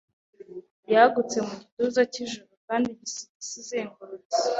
yagutse 0.93 1.37
mu 1.45 1.53
gituza 1.61 2.01
cyijoro 2.13 2.53
Kandi 2.67 2.87
gisiga 2.99 3.33
isi 3.41 3.55
izengurutse 3.63 4.39